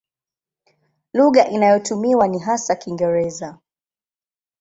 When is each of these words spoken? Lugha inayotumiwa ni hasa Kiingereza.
Lugha 1.13 1.47
inayotumiwa 1.49 2.27
ni 2.27 2.39
hasa 2.39 2.75
Kiingereza. 2.75 3.59